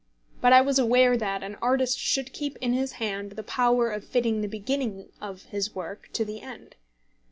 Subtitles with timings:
[0.41, 4.03] But I was aware that an artist should keep in his hand the power of
[4.03, 6.73] fitting the beginning of his work to the end.